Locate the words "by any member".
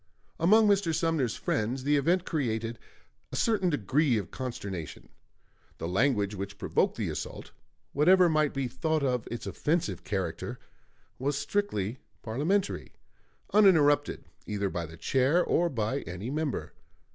15.69-16.73